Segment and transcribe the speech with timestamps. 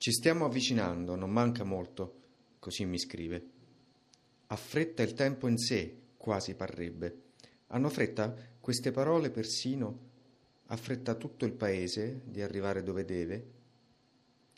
[0.00, 2.20] Ci stiamo avvicinando, non manca molto,
[2.58, 3.50] così mi scrive.
[4.46, 7.24] Affretta il tempo in sé, quasi parrebbe.
[7.66, 9.98] Hanno fretta queste parole persino,
[10.68, 13.50] affretta tutto il paese di arrivare dove deve.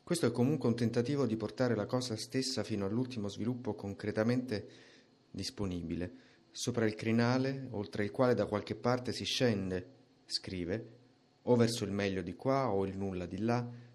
[0.05, 4.69] Questo è comunque un tentativo di portare la cosa stessa fino all'ultimo sviluppo concretamente
[5.29, 6.13] disponibile,
[6.53, 9.91] sopra il crinale, oltre il quale da qualche parte si scende,
[10.25, 10.99] scrive,
[11.43, 13.91] o verso il meglio di qua o il nulla di là,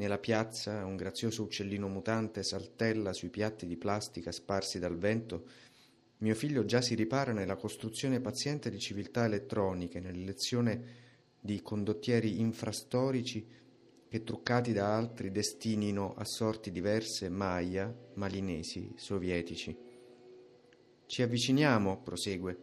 [0.00, 5.44] nella piazza un grazioso uccellino mutante saltella sui piatti di plastica sparsi dal vento.
[6.20, 10.84] Mio figlio già si ripara nella costruzione paziente di civiltà elettroniche, nell'elezione
[11.38, 13.46] di condottieri infrastorici
[14.08, 19.76] che truccati da altri destinino a sorti diverse Maya, malinesi, sovietici.
[21.04, 22.58] Ci avviciniamo, prosegue.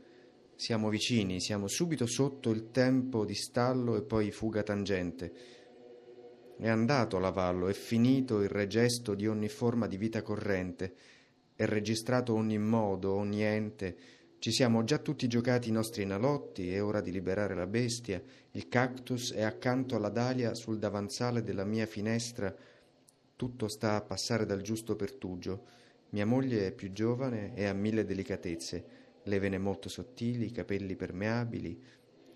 [0.55, 5.65] Siamo vicini, siamo subito sotto il tempo di stallo e poi fuga tangente
[6.59, 10.93] è andato l'avallo, è finito il regesto di ogni forma di vita corrente,
[11.55, 13.97] è registrato ogni modo, ogni ente.
[14.39, 18.21] Ci siamo già tutti giocati i nostri nalotti, è ora di liberare la bestia.
[18.51, 22.55] Il cactus è accanto alla dalia sul davanzale della mia finestra.
[23.35, 25.65] Tutto sta a passare dal giusto pertugio.
[26.09, 28.85] Mia moglie è più giovane e ha mille delicatezze,
[29.23, 31.79] le vene molto sottili, i capelli permeabili.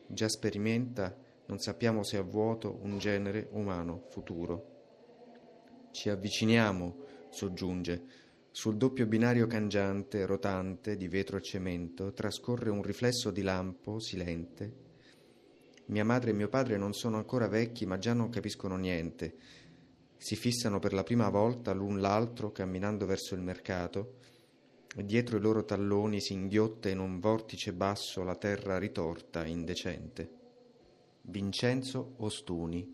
[0.08, 1.16] Già sperimenta
[1.52, 5.90] non sappiamo se è vuoto un genere umano futuro.
[5.92, 6.96] Ci avviciniamo,
[7.30, 8.04] soggiunge.
[8.52, 14.74] Sul doppio binario cangiante, rotante, di vetro e cemento, trascorre un riflesso di lampo silente.
[15.88, 19.36] Mia madre e mio padre non sono ancora vecchi, ma già non capiscono niente.
[20.16, 24.20] Si fissano per la prima volta l'un l'altro camminando verso il mercato,
[24.96, 30.40] e dietro i loro talloni si inghiotta in un vortice basso la terra ritorta, indecente.
[31.24, 32.88] Vincenzo Ostuni